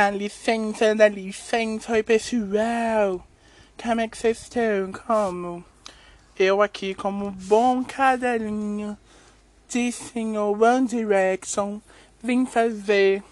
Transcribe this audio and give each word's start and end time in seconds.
Dá 0.00 0.08
licença, 0.08 0.94
dá 0.94 1.08
licença, 1.08 1.92
oi 1.92 2.02
pessoal. 2.02 3.22
Como 3.76 4.00
é 4.00 4.08
que 4.08 4.16
vocês 4.16 4.40
estão? 4.40 4.92
Como? 5.06 5.62
Eu 6.38 6.62
aqui 6.62 6.94
como 6.94 7.30
bom 7.30 7.84
cadelinho 7.84 8.96
de 9.68 9.92
senhor 9.92 10.58
One 10.58 10.86
Direction 10.86 11.80
vim 12.22 12.46
fazer. 12.46 13.22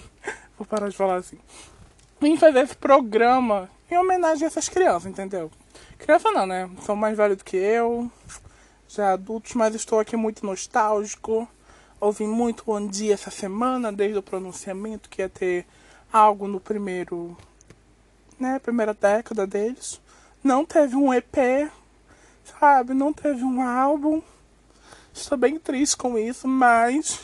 Vou 0.56 0.66
parar 0.66 0.88
de 0.88 0.96
falar 0.96 1.16
assim. 1.16 1.38
Vim 2.18 2.38
fazer 2.38 2.60
esse 2.60 2.76
programa 2.76 3.68
em 3.90 3.98
homenagem 3.98 4.44
a 4.44 4.46
essas 4.46 4.70
crianças, 4.70 5.04
entendeu? 5.04 5.50
Criança 5.98 6.30
não, 6.30 6.46
né? 6.46 6.70
São 6.86 6.96
mais 6.96 7.18
velhos 7.18 7.36
do 7.36 7.44
que 7.44 7.58
eu, 7.58 8.10
já 8.88 9.12
adultos, 9.12 9.52
mas 9.52 9.74
estou 9.74 10.00
aqui 10.00 10.16
muito 10.16 10.46
nostálgico. 10.46 11.46
Ouvi 12.00 12.26
muito 12.26 12.64
Bom 12.64 12.86
Dia 12.86 13.12
essa 13.12 13.30
semana, 13.30 13.92
desde 13.92 14.16
o 14.16 14.22
pronunciamento 14.22 15.10
que 15.10 15.20
ia 15.20 15.28
ter 15.28 15.66
algo 16.14 16.46
no 16.46 16.60
primeiro, 16.60 17.36
né, 18.38 18.60
primeira 18.60 18.94
década 18.94 19.48
deles. 19.48 20.00
Não 20.44 20.64
teve 20.64 20.94
um 20.94 21.12
EP, 21.12 21.68
sabe? 22.44 22.94
Não 22.94 23.12
teve 23.12 23.42
um 23.42 23.60
álbum. 23.60 24.22
Estou 25.12 25.36
bem 25.36 25.58
triste 25.58 25.96
com 25.96 26.16
isso, 26.16 26.46
mas 26.46 27.20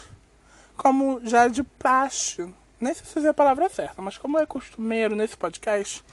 como 0.76 1.20
já 1.22 1.46
de 1.46 1.62
praxe, 1.62 2.52
nem 2.80 2.92
sei 2.92 3.04
se 3.04 3.12
fazer 3.12 3.28
a 3.28 3.34
palavra 3.34 3.68
certa, 3.68 4.02
mas 4.02 4.18
como 4.18 4.38
é 4.38 4.44
costumeiro 4.44 5.14
nesse 5.14 5.36
podcast, 5.36 6.04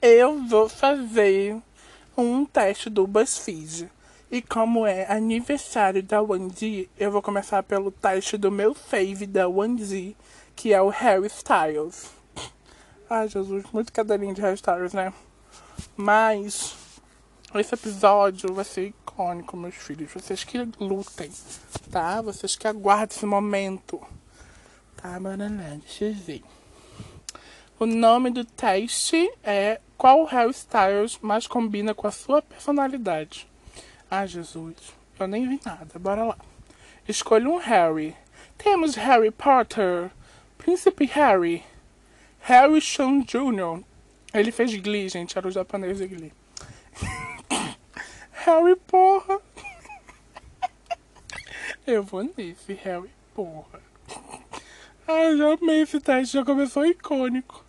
eu 0.00 0.46
vou 0.46 0.68
fazer 0.68 1.60
um 2.16 2.44
teste 2.44 2.88
do 2.88 3.08
BuzzFeed. 3.08 3.90
E 4.30 4.40
como 4.40 4.86
é 4.86 5.10
aniversário 5.10 6.00
da 6.00 6.22
Wendy, 6.22 6.88
eu 6.96 7.10
vou 7.10 7.20
começar 7.20 7.64
pelo 7.64 7.90
teste 7.90 8.36
do 8.36 8.52
meu 8.52 8.72
fave 8.72 9.26
da 9.26 9.48
Wendy, 9.48 10.16
que 10.54 10.72
é 10.72 10.80
o 10.80 10.88
Harry 10.88 11.26
Styles. 11.26 12.19
Ai, 13.12 13.28
Jesus, 13.28 13.64
muito 13.72 13.92
cadelinho 13.92 14.32
de 14.32 14.40
Styles, 14.54 14.92
né? 14.92 15.12
Mas 15.96 16.76
esse 17.56 17.74
episódio 17.74 18.54
vai 18.54 18.64
ser 18.64 18.86
icônico, 18.86 19.56
meus 19.56 19.74
filhos. 19.74 20.12
Vocês 20.12 20.44
que 20.44 20.58
lutem, 20.78 21.28
tá? 21.90 22.22
Vocês 22.22 22.54
que 22.54 22.68
aguardem 22.68 23.16
esse 23.16 23.26
momento. 23.26 24.00
Tá, 24.96 25.18
lá, 25.18 25.80
deixa 25.80 26.04
eu 26.04 26.14
ver. 26.14 26.44
O 27.80 27.84
nome 27.84 28.30
do 28.30 28.44
teste 28.44 29.28
é 29.42 29.80
Qual 29.98 30.28
Styles 30.52 31.18
mais 31.20 31.48
combina 31.48 31.92
com 31.92 32.06
a 32.06 32.12
sua 32.12 32.40
personalidade? 32.40 33.48
Ah, 34.08 34.24
Jesus, 34.24 34.76
eu 35.18 35.26
nem 35.26 35.48
vi 35.48 35.60
nada. 35.66 35.98
Bora 35.98 36.22
lá. 36.22 36.38
Escolha 37.08 37.50
um 37.50 37.56
Harry. 37.56 38.14
Temos 38.56 38.94
Harry 38.94 39.32
Potter, 39.32 40.12
Príncipe 40.56 41.06
Harry, 41.06 41.64
Harry 42.40 42.80
Sean 42.80 43.20
Jr. 43.20 43.82
Ele 44.32 44.52
fez 44.52 44.74
Glee, 44.76 45.08
gente. 45.08 45.36
Era 45.36 45.48
o 45.48 45.50
japonês 45.50 45.98
de 45.98 46.06
Glee. 46.06 46.32
Harry, 48.32 48.76
porra. 48.86 49.40
Eu 51.86 52.02
vou 52.02 52.22
nesse, 52.22 52.72
Harry, 52.74 53.10
porra. 53.34 53.80
Ai, 55.06 55.36
já 55.38 55.54
amei 55.54 55.82
esse 55.82 56.00
teste. 56.00 56.34
Já 56.34 56.44
começou 56.44 56.86
icônico. 56.86 57.64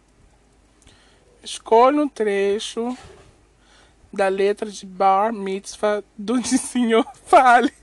Escolha 1.43 2.01
um 2.01 2.07
trecho 2.07 2.95
da 4.13 4.27
letra 4.27 4.69
de 4.69 4.85
Bar 4.85 5.33
Mitzvah 5.33 6.03
do 6.17 6.41
Senhor 6.45 7.05
Fale. 7.25 7.73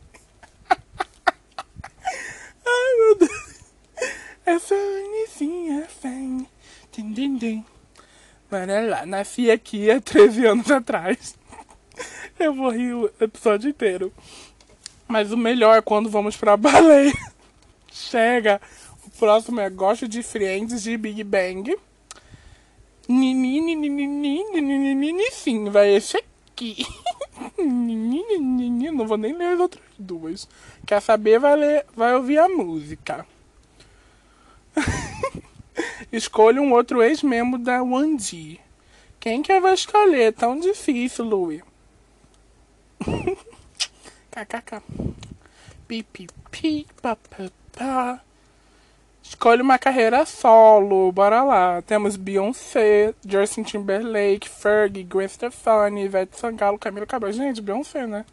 Ai, 2.67 2.97
meu 2.99 3.19
Deus. 3.19 3.49
Essa 4.47 4.75
é 4.75 5.87
fã. 5.89 6.47
Din, 6.99 7.15
din, 7.15 7.39
din. 7.39 7.65
Bora 8.51 8.81
lá, 8.81 9.07
nasci 9.07 9.53
aqui 9.53 9.89
há 9.89 10.01
13 10.01 10.47
anos 10.47 10.69
atrás. 10.69 11.37
Eu 12.37 12.53
vou 12.53 12.71
rir 12.71 12.93
o 12.93 13.09
episódio 13.21 13.71
inteiro. 13.71 14.13
Mas 15.07 15.31
o 15.31 15.37
melhor 15.37 15.79
é 15.79 15.81
quando 15.81 16.11
vamos 16.11 16.37
pra 16.37 16.57
baleia. 16.57 17.13
Chega. 17.93 18.61
O 19.07 19.11
próximo 19.11 19.61
é 19.61 19.71
Gosto 19.71 20.09
de 20.09 20.25
Friends 20.25 20.83
de 20.83 20.97
Big 20.97 21.23
Bang. 21.23 21.79
Sim, 25.31 25.71
vai 25.71 25.95
esse 25.95 26.17
aqui. 26.17 26.85
Não 27.57 29.07
vou 29.07 29.17
nem 29.17 29.37
ler 29.37 29.55
as 29.55 29.61
outras 29.61 29.85
duas. 29.97 30.49
Quer 30.85 31.01
saber, 31.01 31.39
vai, 31.39 31.55
ler, 31.55 31.87
vai 31.95 32.17
ouvir 32.17 32.39
a 32.39 32.49
música. 32.49 33.25
Escolha 36.11 36.63
um 36.63 36.73
outro 36.73 37.03
ex-membro 37.03 37.59
da 37.59 37.83
One 37.83 38.17
D. 38.17 38.59
Quem 39.21 39.43
que 39.43 39.53
eu 39.53 39.61
vou 39.61 39.73
escolher? 39.73 40.33
Tão 40.33 40.59
difícil, 40.59 41.25
Louie. 41.25 41.63
KKK. 44.31 44.83
Pipipi, 45.87 46.87
papapá. 47.03 48.23
Escolha 49.23 49.63
uma 49.63 49.79
carreira 49.79 50.25
solo, 50.25 51.13
bora 51.13 51.45
lá. 51.45 51.83
Temos 51.83 52.17
Beyoncé, 52.17 53.15
Justin 53.27 53.63
Timberlake, 53.63 54.49
Fergie, 54.49 55.05
Gwen 55.05 55.29
Stefani, 55.29 56.05
Ivete 56.05 56.39
Sangalo, 56.39 56.79
Camila 56.79 57.05
Cabello. 57.05 57.33
Gente, 57.35 57.61
Beyoncé, 57.61 58.07
né? 58.07 58.25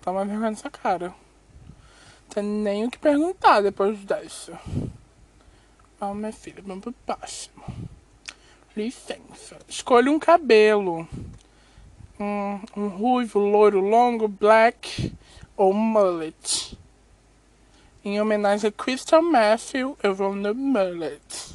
Toma 0.00 0.24
vergonha 0.24 0.50
nessa 0.50 0.70
cara. 0.70 1.12
Tem 2.30 2.44
nem 2.44 2.84
o 2.84 2.90
que 2.90 2.98
perguntar 2.98 3.60
depois 3.60 3.98
dessa. 4.04 4.60
Vamos, 5.98 6.16
minha 6.18 6.32
filha, 6.32 6.62
vamos 6.62 6.82
pro 6.82 6.92
próximo. 6.92 7.64
Licença. 8.76 9.58
Escolha 9.66 10.10
um 10.10 10.18
cabelo. 10.18 11.08
Um, 12.20 12.60
um 12.76 12.88
ruivo, 12.88 13.38
loiro, 13.38 13.80
longo, 13.80 14.28
black 14.28 15.12
ou 15.56 15.72
mullet. 15.72 16.78
Em 18.04 18.20
homenagem 18.20 18.68
a 18.68 18.72
Crystal 18.72 19.22
Matthew, 19.22 19.96
eu 20.02 20.14
vou 20.14 20.34
no 20.34 20.54
mullet. 20.54 21.54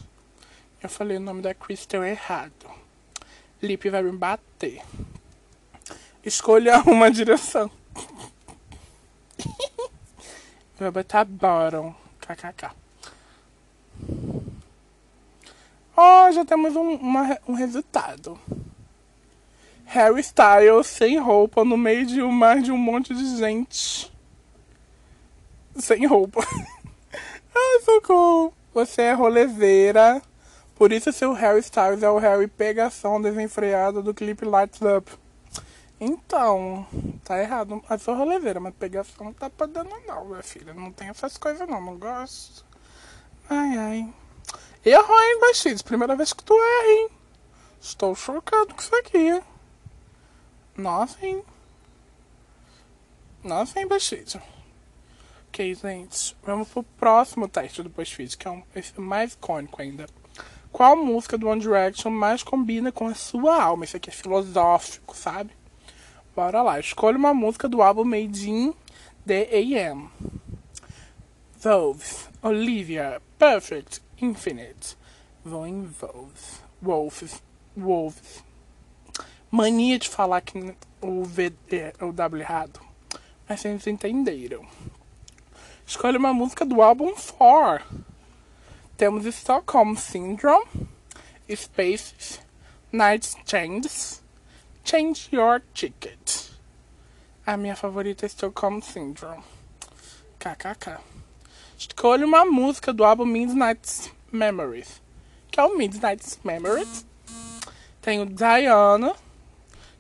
Eu 0.82 0.90
falei 0.90 1.18
o 1.18 1.22
nome 1.22 1.44
da 1.44 1.54
Crystal 1.54 2.04
errado. 2.04 2.66
Lip 3.62 3.88
vai 3.92 4.02
me 4.02 4.12
bater. 4.12 4.82
Escolha 6.26 6.82
uma 6.90 7.12
direção. 7.12 7.70
Vou 10.80 10.92
botar 10.92 11.26
bottom. 11.26 11.94
KKK. 12.20 12.81
Oh, 16.04 16.32
já 16.32 16.44
temos 16.44 16.76
um, 16.76 16.96
uma, 16.96 17.38
um 17.48 17.54
resultado. 17.54 18.40
Harry 19.86 20.22
Styles 20.22 20.88
sem 20.88 21.20
roupa 21.20 21.64
no 21.64 21.78
meio 21.78 22.08
de 22.08 22.24
um 22.24 22.32
mar 22.32 22.60
de 22.60 22.72
um 22.72 22.78
monte 22.78 23.14
de 23.14 23.38
gente. 23.38 24.12
Sem 25.76 26.08
roupa. 26.08 26.44
Ai, 27.56 27.82
socorro. 27.86 28.52
Você 28.74 29.04
é 29.04 29.14
rolezeira. 29.14 30.24
Por 30.74 30.92
isso 30.92 31.14
seu 31.14 31.34
Harry 31.34 31.60
Styles 31.60 32.02
é 32.02 32.10
o 32.10 32.18
Harry 32.18 32.48
pegação 32.48 33.22
desenfreada 33.22 34.02
do 34.02 34.12
clipe 34.12 34.44
Lights 34.44 34.82
Up. 34.82 35.12
Então, 36.00 36.84
tá 37.24 37.40
errado. 37.40 37.80
Eu 37.88 38.00
sou 38.00 38.16
rolezeira, 38.16 38.60
mas 38.60 38.74
pegação 38.74 39.28
não 39.28 39.34
tá 39.34 39.52
podendo 39.52 39.92
não, 40.08 40.26
minha 40.26 40.42
filha. 40.42 40.74
Não 40.74 40.92
tem 40.92 41.10
essas 41.10 41.38
coisas 41.38 41.70
não, 41.70 41.80
não 41.80 41.96
gosto. 41.96 42.66
Ai, 43.48 43.78
ai. 43.78 44.14
Errou, 44.84 45.22
hein, 45.22 45.40
Baixinhos? 45.40 45.84
Primeira 45.84 46.16
vez 46.16 46.34
que 46.34 46.44
tu 46.44 46.56
erra, 46.56 46.88
hein? 46.88 47.10
Estou 47.80 48.16
chocado 48.16 48.74
com 48.74 48.82
isso 48.82 48.96
aqui. 48.96 49.42
Nossa, 50.76 51.24
hein? 51.24 51.44
Nossa, 53.44 53.80
hein, 53.80 53.88
Baixinhos? 53.88 54.38
Ok, 55.48 55.76
gente. 55.76 56.36
Vamos 56.44 56.70
pro 56.70 56.82
próximo 56.82 57.48
teste 57.48 57.84
do 57.84 57.90
BuzzFeed, 57.90 58.36
que 58.36 58.48
é 58.48 58.52
um, 58.52 58.64
esse 58.76 59.00
mais 59.00 59.34
icônico 59.34 59.82
ainda. 59.82 60.08
Qual 60.72 60.96
música 60.96 61.38
do 61.38 61.48
One 61.48 61.62
Direction 61.62 62.10
mais 62.10 62.42
combina 62.42 62.92
com 62.92 63.08
a 63.08 63.14
sua 63.14 63.62
alma? 63.62 63.86
Isso 63.86 63.98
aqui 63.98 64.10
é 64.10 64.14
filosófico, 64.14 65.16
sabe? 65.16 65.52
Bora 66.36 66.64
lá. 66.64 66.80
Escolha 66.80 67.18
uma 67.18 67.36
música 67.36 67.70
do 67.70 67.84
álbum 67.84 68.04
Made 68.04 68.50
in 68.50 68.74
The 69.28 69.48
AM. 69.54 70.10
Wolves, 71.64 72.30
Olivia, 72.42 73.22
Perfect, 73.38 74.02
Infinite. 74.22 74.98
Vão 75.44 75.66
em 75.66 75.84
Wolves. 76.00 76.62
Wolves. 76.82 77.44
Wolves. 77.76 78.44
Mania 79.50 79.98
de 80.00 80.08
falar 80.08 80.42
que 80.42 80.76
o, 81.02 81.24
v, 81.24 81.52
é, 81.72 81.94
o 82.04 82.12
W 82.14 82.42
errado. 82.42 82.80
Mas 83.50 83.60
vocês 83.60 83.88
entenderam. 83.88 84.66
Escolha 85.86 86.18
uma 86.18 86.34
música 86.34 86.64
do 86.64 86.82
álbum 86.82 87.14
4. 87.38 87.86
Temos 88.96 89.26
Stockholm 89.26 89.96
Syndrome, 89.96 90.66
Spaces, 91.54 92.40
Night 92.92 93.36
Changes, 93.46 94.24
Change 94.86 95.36
Your 95.36 95.62
Ticket. 95.74 96.52
A 97.46 97.58
minha 97.58 97.76
favorita 97.76 98.26
é 98.26 98.28
Stockholm 98.28 98.80
Syndrome. 98.82 99.44
KKK. 100.40 101.00
Escolha 101.82 102.28
uma 102.28 102.46
música 102.46 102.94
do 102.94 103.04
álbum 103.04 103.26
Midnight 103.26 104.14
Memories. 104.32 105.02
que 105.50 105.60
é 105.60 105.64
o 105.64 105.76
Midnight 105.76 106.24
Memories. 106.44 107.04
Tem 108.00 108.22
o 108.22 108.26
Diana. 108.28 109.16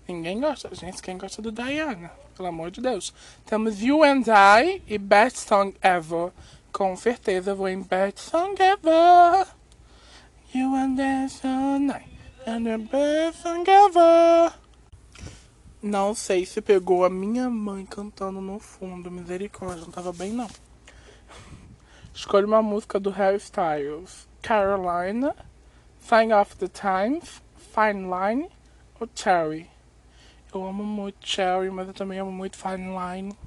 Ninguém 0.07 0.39
gosta, 0.39 0.69
gente. 0.75 1.01
Quem 1.01 1.18
gosta 1.18 1.42
do 1.42 1.51
Diana? 1.51 2.12
Pelo 2.38 2.50
amor 2.50 2.69
de 2.69 2.81
Deus. 2.81 3.12
Temos 3.48 3.81
You 3.81 4.04
and 4.04 4.25
I 4.28 4.83
e 4.88 5.00
Best 5.00 5.39
Song 5.39 5.75
Ever. 5.81 6.31
Com 6.72 6.95
certeza 6.95 7.56
vou 7.56 7.68
em 7.68 7.81
Best 7.81 8.30
Song 8.30 8.54
Ever. 8.62 9.48
You 10.54 10.75
and 10.75 10.98
I 11.01 12.04
and 12.45 12.63
the 12.63 12.77
best 12.77 13.42
song 13.42 13.63
ever. 13.68 14.54
Não 15.81 16.13
sei 16.13 16.45
se 16.45 16.62
pegou 16.62 17.04
a 17.04 17.10
minha 17.10 17.50
mãe 17.50 17.88
cantando 17.88 18.39
no 18.39 18.60
fundo. 18.60 19.10
Misericórdia, 19.10 19.84
não 19.84 19.92
tava 19.92 20.13
bem 20.13 20.31
não. 20.31 20.48
Escolha 22.13 22.46
uma 22.46 22.62
música 22.62 23.00
do 23.00 23.10
Harry 23.10 23.38
Styles. 23.38 24.28
Carolina, 24.42 25.36
Sign 26.00 26.34
of 26.34 26.58
the 26.58 26.68
Times, 26.68 27.42
Fine 27.56 28.10
Line 28.10 28.50
ou 29.00 29.08
Cherry. 29.16 29.69
Eu 30.54 30.68
amo 30.68 30.84
muito 30.84 31.25
Cherry, 31.25 31.69
mas 31.69 31.88
eu 31.88 31.94
também 31.94 32.19
amo 32.19 32.31
muito 32.31 32.58
Fine 32.58 32.90
Line. 32.98 33.38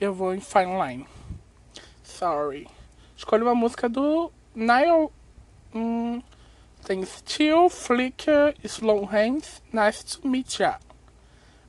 Eu 0.00 0.14
vou 0.14 0.34
em 0.34 0.40
Fine 0.40 0.80
Line. 0.80 1.06
Sorry. 2.04 2.68
Escolha 3.16 3.42
uma 3.42 3.54
música 3.54 3.88
do 3.88 4.30
Nile. 4.54 5.08
Hum, 5.74 6.22
tem 6.86 7.04
Steel, 7.04 7.68
Flicker, 7.68 8.54
Slow 8.62 9.04
Hands, 9.04 9.62
Nice 9.72 10.04
to 10.06 10.28
Meet 10.28 10.60
Ya. 10.60 10.78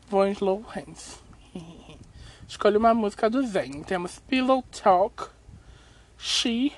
Vou 0.07 0.27
em 0.27 0.31
Slow 0.33 0.61
Hands. 0.61 1.19
Escolha 2.47 2.77
uma 2.77 2.93
música 2.93 3.29
do 3.29 3.45
Zen. 3.45 3.83
Temos 3.83 4.19
Pillow 4.19 4.63
Talk, 4.63 5.29
She, 6.21 6.73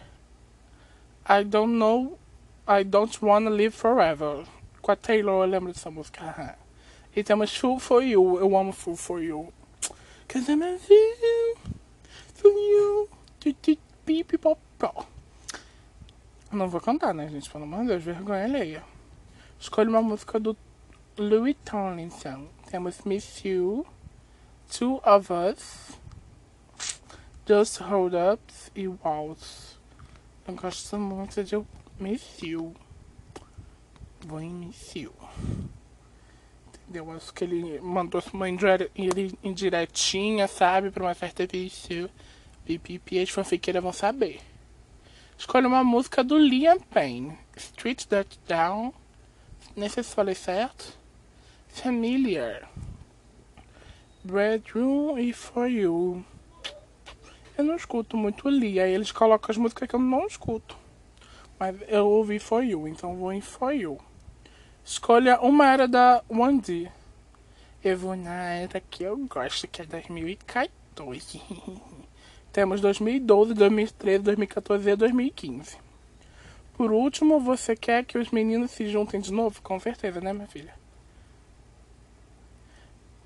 I 1.28 1.44
Don't 1.44 1.78
Know, 1.78 2.18
I 2.66 2.84
Don't 2.84 3.22
Wanna 3.22 3.50
Live 3.50 3.76
Forever. 3.76 4.46
Com 4.82 4.92
a 4.92 4.96
Taylor, 4.96 5.44
eu 5.44 5.50
lembro 5.50 5.74
dessa 5.74 5.92
música. 5.92 6.58
E 7.16 7.24
temos 7.24 7.56
Full 7.56 7.80
For 7.80 8.02
You. 8.02 8.40
Eu 8.40 8.56
amo 8.58 8.72
Full 8.72 8.96
For 8.96 9.22
You. 9.22 9.52
Cause 10.34 10.50
I'm 10.50 10.64
a 10.64 10.80
fool 10.80 10.98
for 12.34 12.52
you. 12.58 13.10
Não 16.52 16.68
vou 16.68 16.82
cantar, 16.82 17.14
né, 17.14 17.28
gente? 17.28 17.48
Pelo 17.50 17.66
amor 17.66 17.82
de 17.82 17.88
Deus, 17.90 18.04
vergonha 18.04 18.46
alheia. 18.46 18.84
Escolha 19.60 19.90
uma 19.90 20.02
música 20.02 20.40
do 20.40 20.58
Louis 21.18 21.56
Tomlinson. 21.64 22.48
Temos 22.68 23.02
Miss 23.06 23.44
You, 23.46 23.86
Two 24.76 25.00
of 25.06 25.32
Us, 25.32 26.00
Just 27.46 27.82
Hold 27.82 28.14
Ups 28.14 28.72
e 28.74 28.88
Waltz. 28.88 29.78
Eu 30.48 30.56
gosto 30.56 30.98
muito 30.98 31.44
de 31.44 31.62
Miss 32.00 32.42
You. 32.42 32.74
Vou 34.22 34.40
em 34.40 34.50
Miss 34.50 34.96
You. 34.96 35.14
Entendeu? 36.68 37.12
Acho 37.12 37.34
que 37.34 37.44
ele 37.44 37.82
mandou 37.82 38.24
uma 38.32 38.48
indiretinha, 38.48 40.48
sabe? 40.48 40.90
Pra 40.90 41.04
uma 41.04 41.14
certa 41.14 41.46
Miss. 41.46 42.10
Pipipi, 42.64 43.20
as 43.20 43.30
fanfiqueiras 43.30 43.84
vão 43.84 43.92
saber. 43.92 44.40
Escolha 45.38 45.68
uma 45.68 45.84
música 45.84 46.24
do 46.24 46.38
Liam 46.38 46.80
Payne. 46.80 47.38
Street 47.58 48.06
That 48.06 48.40
Down. 48.48 48.94
Nem 49.76 49.90
sei 49.90 50.02
se 50.02 50.16
falei 50.16 50.36
certo. 50.36 50.98
Familiar. 51.68 52.70
Bedroom 54.24 55.18
e 55.18 55.34
For 55.34 55.68
You. 55.68 56.24
Eu 57.58 57.64
não 57.64 57.76
escuto 57.76 58.18
muito 58.18 58.50
Lee. 58.50 58.80
Aí 58.80 58.94
eles 58.94 59.12
colocam 59.12 59.52
as 59.52 59.58
músicas 59.58 59.88
que 59.88 59.96
eu 59.96 60.00
não 60.00 60.26
escuto. 60.26 60.78
Mas 61.60 61.76
eu 61.88 62.08
ouvi 62.08 62.40
For 62.40 62.64
You, 62.64 62.88
então 62.88 63.16
vou 63.16 63.32
em 63.32 63.42
For 63.42 63.72
You. 63.72 64.00
Escolha 64.84 65.40
uma 65.40 65.68
era 65.72 65.88
da 65.88 66.24
One 66.28 66.60
D. 66.60 66.90
Eu 67.84 67.98
vou 67.98 68.16
na 68.16 68.54
era 68.54 68.82
que 68.82 69.04
eu 69.04 69.18
gosto, 69.18 69.68
que 69.68 69.82
é 69.82 69.86
2014. 69.86 71.42
Temos 72.52 72.82
2012, 72.82 73.54
2013, 73.54 74.24
2014 74.24 74.90
e 74.90 74.96
2015. 74.96 75.78
Por 76.74 76.92
último, 76.92 77.40
você 77.40 77.76
quer 77.76 78.04
que 78.04 78.18
os 78.18 78.30
meninos 78.32 78.72
se 78.72 78.88
juntem 78.88 79.20
de 79.20 79.32
novo? 79.32 79.62
Com 79.62 79.80
certeza, 79.80 80.20
né, 80.20 80.34
minha 80.34 80.48
filha? 80.48 80.74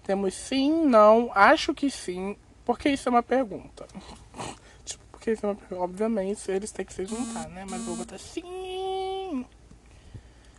Temos 0.04 0.34
sim, 0.34 0.86
não, 0.86 1.32
acho 1.34 1.74
que 1.74 1.90
sim. 1.90 2.38
Porque 2.68 2.90
isso 2.90 3.08
é 3.08 3.12
uma 3.12 3.24
pergunta. 3.24 3.88
tipo, 4.84 5.02
porque 5.10 5.32
isso 5.32 5.46
é 5.46 5.50
uma 5.50 5.56
pergunta. 5.56 5.82
Obviamente, 5.82 6.52
eles 6.52 6.70
têm 6.70 6.86
que 6.86 6.94
se 6.94 7.06
juntar, 7.06 7.48
né? 7.48 7.66
Mas 7.70 7.82
vou 7.84 7.96
botar 7.96 8.18
sim. 8.18 9.46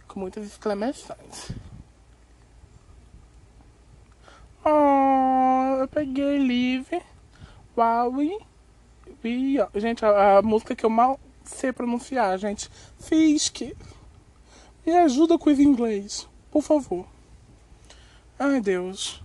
Com 0.09 0.21
muitas 0.21 0.47
exclamações. 0.47 1.53
Oh, 4.65 5.81
eu 5.81 5.89
peguei 5.89 6.39
Live. 7.77 8.39
E, 9.23 9.59
gente, 9.75 10.03
a, 10.03 10.39
a, 10.39 10.43
música 10.43 10.75
que 10.75 10.87
eu 10.87 10.91
mal 10.91 11.21
sei 11.45 11.75
pronunciar, 11.75 12.39
gente. 12.39 12.71
Fisk. 12.99 13.77
Me 14.87 14.97
ajuda 14.97 15.37
com 15.37 15.51
o 15.51 15.53
inglês, 15.53 16.27
por 16.51 16.63
favor. 16.63 17.07
Ai, 18.39 18.63
Deus. 18.63 19.23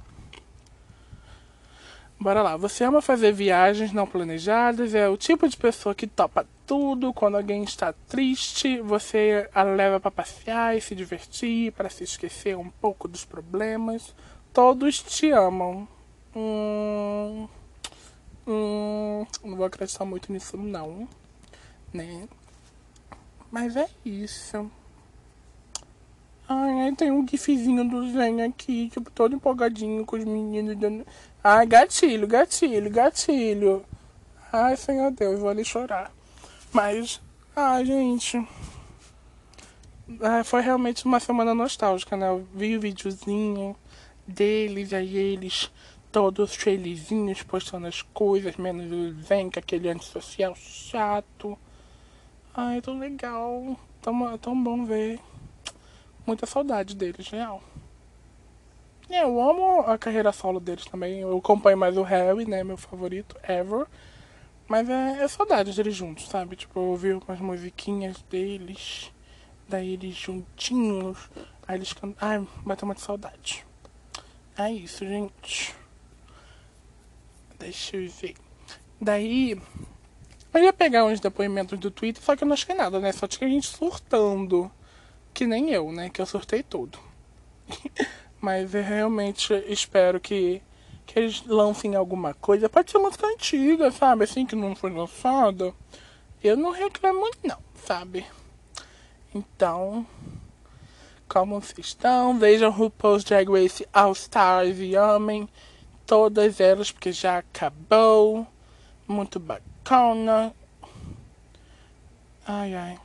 Bora 2.23 2.41
lá. 2.41 2.55
Você 2.55 2.85
ama 2.85 3.01
fazer 3.01 3.33
viagens 3.33 3.91
não 3.91 4.07
planejadas? 4.07 4.95
É 4.95 5.09
o 5.09 5.17
tipo 5.17 5.45
de 5.45 5.57
pessoa 5.57 5.93
que 5.93 6.07
topa 6.07 6.47
tudo. 6.65 7.11
Quando 7.11 7.35
alguém 7.35 7.65
está 7.65 7.91
triste, 8.07 8.79
você 8.79 9.49
a 9.53 9.61
leva 9.61 9.99
para 9.99 10.09
passear 10.09 10.77
e 10.77 10.79
se 10.79 10.95
divertir, 10.95 11.73
para 11.73 11.89
se 11.89 12.05
esquecer 12.05 12.55
um 12.55 12.69
pouco 12.69 13.09
dos 13.09 13.25
problemas. 13.25 14.15
Todos 14.53 15.03
te 15.03 15.31
amam. 15.31 15.85
Hum... 16.33 17.45
Hum, 18.47 19.25
não 19.43 19.57
vou 19.57 19.65
acreditar 19.65 20.05
muito 20.05 20.31
nisso 20.31 20.55
não, 20.55 21.07
né? 21.93 22.29
Mas 23.51 23.75
é 23.75 23.89
isso. 24.05 24.71
Ai, 26.55 26.91
tem 26.91 27.09
um 27.11 27.27
gifzinho 27.27 27.83
do 27.89 28.11
Zen 28.11 28.43
aqui, 28.43 28.87
tipo, 28.89 29.09
todo 29.09 29.35
empolgadinho 29.35 30.05
com 30.05 30.15
os 30.15 30.23
meninos 30.23 30.77
dando... 30.77 31.03
Ai, 31.43 31.65
gatilho, 31.65 32.27
gatilho, 32.27 32.91
gatilho. 32.91 33.83
Ai, 34.51 34.77
Senhor 34.77 35.09
Deus, 35.09 35.39
vou 35.39 35.49
ali 35.49 35.65
chorar. 35.65 36.11
Mas, 36.71 37.19
ai, 37.55 37.83
gente... 37.85 38.47
Ai, 40.21 40.43
foi 40.43 40.61
realmente 40.61 41.05
uma 41.05 41.19
semana 41.19 41.55
nostálgica, 41.55 42.15
né? 42.15 42.29
Eu 42.29 42.47
vi 42.53 42.77
o 42.77 42.81
videozinho 42.81 43.75
deles, 44.27 44.93
aí 44.93 45.17
eles 45.17 45.71
todos 46.11 46.53
felizinhos, 46.53 47.41
postando 47.41 47.87
as 47.87 48.03
coisas, 48.03 48.57
menos 48.57 48.91
o 48.91 49.19
Zen, 49.23 49.49
que 49.49 49.57
é 49.57 49.61
aquele 49.61 49.89
antissocial 49.89 50.53
chato. 50.55 51.57
Ai, 52.53 52.79
tão 52.79 52.99
legal. 52.99 53.75
Tão, 54.03 54.37
tão 54.37 54.63
bom 54.63 54.85
ver. 54.85 55.19
Muita 56.25 56.45
saudade 56.45 56.95
deles, 56.95 57.27
real. 57.27 57.61
É, 59.09 59.23
eu 59.23 59.41
amo 59.41 59.81
a 59.81 59.97
carreira 59.97 60.31
solo 60.31 60.59
deles 60.59 60.85
também. 60.85 61.19
Eu 61.19 61.37
acompanho 61.37 61.77
mais 61.77 61.97
o 61.97 62.03
Harry, 62.03 62.45
né? 62.45 62.63
Meu 62.63 62.77
favorito, 62.77 63.35
ever. 63.43 63.85
Mas 64.67 64.89
é, 64.89 65.23
é 65.23 65.27
saudade 65.27 65.75
deles 65.75 65.95
juntos, 65.95 66.27
sabe? 66.27 66.55
Tipo, 66.55 66.79
eu 66.79 66.83
ouvi 66.83 67.13
umas 67.13 67.39
musiquinhas 67.39 68.21
deles. 68.29 69.11
Daí 69.67 69.93
eles 69.93 70.15
juntinhos. 70.15 71.29
Aí 71.67 71.77
eles 71.77 71.93
cantam. 71.93 72.15
Ai, 72.19 72.47
bateu 72.65 72.85
uma 72.85 72.95
saudade. 72.95 73.65
É 74.57 74.71
isso, 74.71 75.05
gente. 75.05 75.75
Deixa 77.59 77.97
eu 77.97 78.09
ver. 78.09 78.35
Daí, 78.99 79.59
eu 80.53 80.63
ia 80.63 80.73
pegar 80.73 81.05
uns 81.05 81.19
depoimentos 81.19 81.77
do 81.79 81.91
Twitter, 81.91 82.23
só 82.23 82.35
que 82.35 82.43
eu 82.43 82.47
não 82.47 82.53
achei 82.53 82.75
nada, 82.75 82.99
né? 82.99 83.11
Só 83.11 83.27
tinha 83.27 83.49
gente 83.49 83.67
surtando. 83.67 84.71
Que 85.33 85.47
nem 85.47 85.71
eu, 85.71 85.91
né? 85.91 86.09
Que 86.09 86.21
eu 86.21 86.25
surtei 86.25 86.61
tudo. 86.61 86.99
Mas 88.39 88.75
eu 88.75 88.83
realmente 88.83 89.53
espero 89.67 90.19
que, 90.19 90.61
que 91.05 91.17
eles 91.17 91.43
lancem 91.45 91.95
alguma 91.95 92.33
coisa. 92.33 92.69
Pode 92.69 92.91
ser 92.91 92.97
música 92.99 93.25
antiga, 93.27 93.89
sabe? 93.91 94.25
Assim, 94.25 94.45
que 94.45 94.55
não 94.55 94.75
foi 94.75 94.91
lançada. 94.91 95.73
Eu 96.43 96.57
não 96.57 96.71
reclamo, 96.71 97.29
não, 97.43 97.57
sabe? 97.85 98.25
Então, 99.33 100.05
como 101.27 101.59
vocês 101.59 101.87
estão? 101.87 102.37
Vejam 102.37 102.69
RuPaul's 102.69 103.23
Drag 103.23 103.49
Race 103.49 103.87
All 103.91 104.11
Stars 104.11 104.77
e 104.77 104.95
amem 104.95 105.49
todas 106.05 106.59
elas 106.59 106.91
porque 106.91 107.11
já 107.11 107.39
acabou. 107.39 108.45
Muito 109.07 109.39
bacana. 109.39 110.53
Ai 112.45 112.75
ai. 112.75 112.99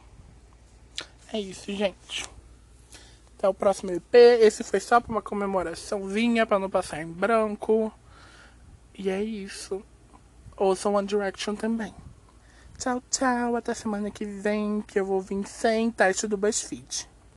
É 1.33 1.39
isso, 1.39 1.71
gente. 1.73 2.29
Até 3.37 3.49
o 3.49 3.55
próximo 3.55 3.93
EP. 3.93 4.15
Esse 4.15 4.65
foi 4.65 4.81
só 4.81 5.01
para 5.01 5.13
uma 5.13 5.23
comemoraçãozinha 5.23 6.47
para 6.47 6.59
não 6.59 6.71
passar 6.71 7.03
em 7.03 7.07
branco. 7.07 7.93
E 8.95 9.11
é 9.11 9.23
isso. 9.23 9.83
Ouçam 10.57 10.95
One 10.95 11.07
Direction 11.07 11.55
também. 11.55 11.95
Tchau, 12.79 13.03
tchau. 13.11 13.57
Até 13.57 13.75
semana 13.75 14.11
que 14.11 14.25
vem, 14.25 14.83
que 14.83 14.99
eu 14.99 15.05
vou 15.05 15.21
vir 15.21 15.47
sem 15.47 15.91
teste 15.91 16.27
do 16.27 16.37
BuzzFeed. 16.37 17.09